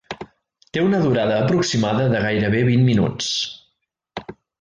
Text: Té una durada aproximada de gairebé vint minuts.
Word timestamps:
Té 0.77 0.81
una 0.85 1.01
durada 1.03 1.35
aproximada 1.41 2.07
de 2.13 2.21
gairebé 2.23 2.63
vint 2.71 2.87
minuts. 2.89 3.29